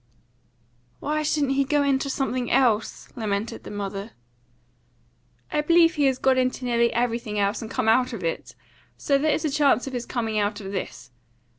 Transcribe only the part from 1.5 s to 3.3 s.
he go into something else?"